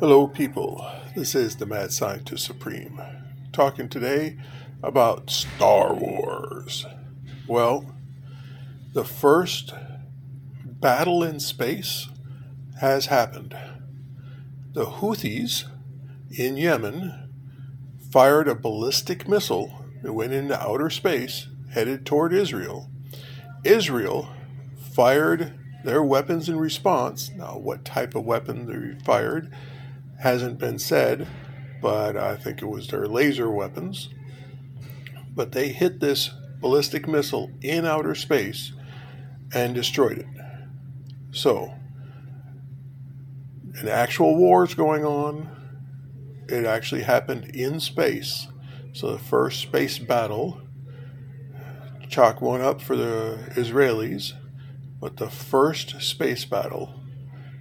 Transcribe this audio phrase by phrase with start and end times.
[0.00, 0.88] Hello, people.
[1.16, 3.02] This is the Mad Scientist Supreme,
[3.52, 4.38] talking today
[4.80, 6.86] about Star Wars.
[7.48, 7.96] Well,
[8.92, 9.74] the first
[10.64, 12.10] battle in space
[12.80, 13.56] has happened.
[14.72, 15.64] The Houthis
[16.30, 17.32] in Yemen
[18.12, 22.88] fired a ballistic missile that went into outer space headed toward Israel.
[23.64, 24.28] Israel
[24.94, 27.32] fired their weapons in response.
[27.34, 29.52] Now, what type of weapon they fired
[30.20, 31.26] hasn't been said,
[31.80, 34.08] but I think it was their laser weapons.
[35.34, 36.30] But they hit this
[36.60, 38.72] ballistic missile in outer space
[39.54, 40.26] and destroyed it.
[41.30, 41.74] So,
[43.74, 45.48] an actual war is going on.
[46.48, 48.48] It actually happened in space.
[48.92, 50.60] So, the first space battle,
[52.08, 54.32] chalk one up for the Israelis
[55.00, 57.00] but the first space battle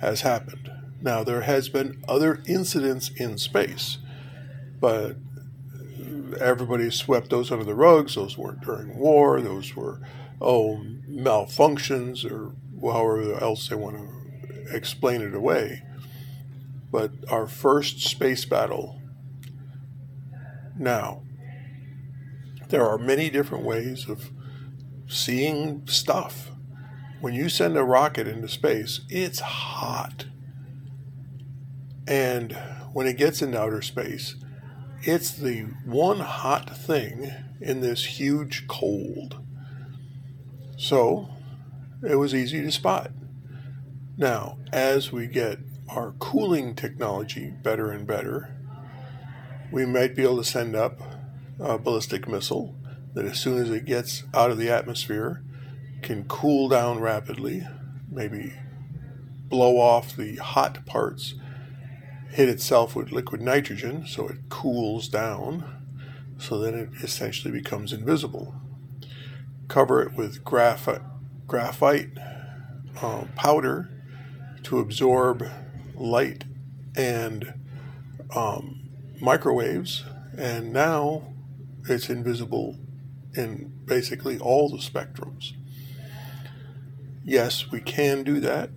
[0.00, 0.70] has happened.
[1.00, 3.98] Now, there has been other incidents in space,
[4.80, 5.16] but
[6.40, 8.14] everybody swept those under the rugs.
[8.14, 9.40] Those weren't during war.
[9.40, 10.00] Those were,
[10.40, 15.82] oh, malfunctions or however else they want to explain it away.
[16.90, 19.00] But our first space battle.
[20.76, 21.22] Now,
[22.68, 24.30] there are many different ways of
[25.06, 26.50] seeing stuff
[27.20, 30.26] when you send a rocket into space, it's hot.
[32.08, 32.52] And
[32.94, 34.34] when it gets into outer space,
[35.02, 39.38] it's the one hot thing in this huge cold.
[40.78, 41.28] So
[42.02, 43.10] it was easy to spot.
[44.16, 48.56] Now, as we get our cooling technology better and better,
[49.70, 51.00] we might be able to send up
[51.60, 52.74] a ballistic missile
[53.12, 55.42] that as soon as it gets out of the atmosphere,
[56.00, 57.66] can cool down rapidly,
[58.10, 58.54] maybe
[59.48, 61.34] blow off the hot parts,
[62.30, 65.64] hit itself with liquid nitrogen so it cools down,
[66.38, 68.54] so then it essentially becomes invisible.
[69.68, 71.02] Cover it with graphite,
[71.46, 72.10] graphite
[73.02, 73.90] um, powder
[74.64, 75.46] to absorb
[75.94, 76.44] light
[76.96, 77.54] and
[78.34, 78.88] um,
[79.20, 80.04] microwaves,
[80.36, 81.34] and now
[81.88, 82.76] it's invisible
[83.34, 85.52] in basically all the spectrums
[87.28, 88.70] yes, we can do that.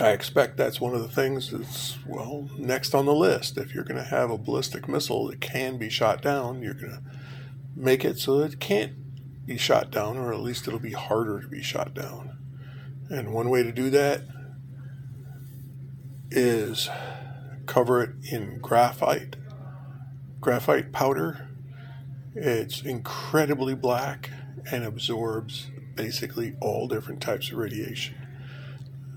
[0.00, 3.58] I expect that's one of the things that's, well, next on the list.
[3.58, 6.92] If you're going to have a ballistic missile that can be shot down, you're going
[6.92, 7.02] to
[7.74, 8.92] make it so it can't
[9.44, 12.38] be shot down, or at least it'll be harder to be shot down.
[13.08, 14.22] And one way to do that
[16.30, 16.88] is
[17.66, 19.36] cover it in graphite,
[20.40, 21.48] graphite powder.
[22.34, 24.30] It's incredibly black
[24.70, 28.14] and absorbs basically all different types of radiation.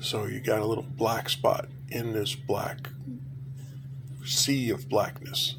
[0.00, 2.90] So you got a little black spot in this black
[4.24, 5.56] sea of blackness.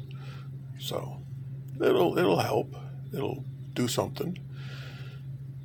[0.78, 1.20] So
[1.80, 2.74] it'll it'll help.
[3.12, 3.44] It'll
[3.74, 4.38] do something.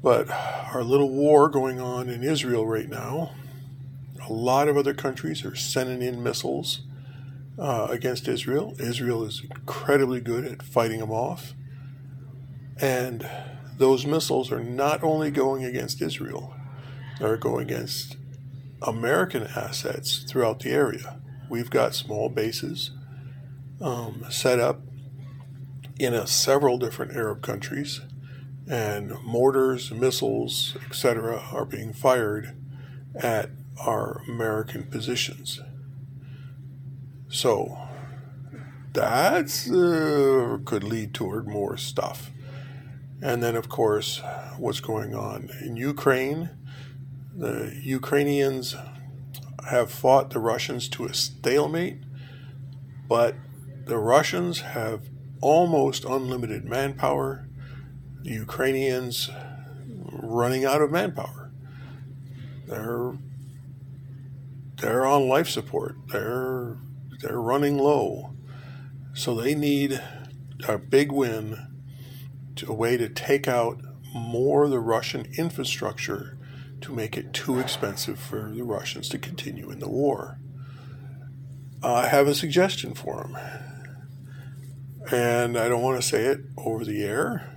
[0.01, 3.31] But our little war going on in Israel right now,
[4.27, 6.81] a lot of other countries are sending in missiles
[7.57, 8.75] uh, against Israel.
[8.79, 11.53] Israel is incredibly good at fighting them off.
[12.81, 13.29] And
[13.77, 16.53] those missiles are not only going against Israel,
[17.19, 18.17] they're going against
[18.83, 21.19] American assets throughout the area.
[21.49, 22.91] We've got small bases
[23.81, 24.81] um, set up
[25.99, 28.01] in a, several different Arab countries,
[28.69, 32.55] and mortars, missiles, etc., are being fired
[33.15, 33.49] at
[33.79, 35.61] our American positions.
[37.27, 37.77] So
[38.93, 42.31] that uh, could lead toward more stuff.
[43.21, 44.21] And then, of course,
[44.57, 46.51] what's going on in Ukraine.
[47.35, 48.75] The Ukrainians
[49.69, 51.97] have fought the Russians to a stalemate,
[53.07, 53.35] but
[53.85, 55.09] the Russians have
[55.41, 57.47] almost unlimited manpower.
[58.21, 59.29] The Ukrainians
[60.11, 61.51] running out of manpower.
[62.67, 63.17] They're
[64.77, 65.95] they're on life support.
[66.09, 66.77] They're
[67.21, 68.33] they're running low.
[69.13, 70.01] So they need
[70.67, 71.67] a big win
[72.67, 73.81] a way to take out
[74.13, 76.37] more of the Russian infrastructure
[76.83, 80.39] to make it too expensive for the Russians to continue in the war.
[81.81, 83.37] I have a suggestion for them.
[85.11, 87.49] And I don't want to say it over the air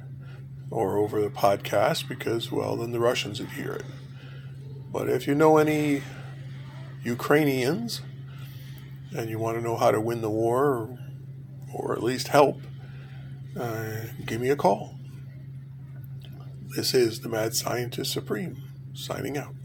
[0.70, 3.84] or over the podcast because, well, then the Russians would hear it.
[4.92, 6.02] But if you know any
[7.04, 8.02] Ukrainians
[9.16, 10.98] and you want to know how to win the war or,
[11.72, 12.60] or at least help,
[13.58, 14.98] uh, give me a call.
[16.76, 18.60] This is the Mad Scientist Supreme,
[18.96, 19.55] signing out.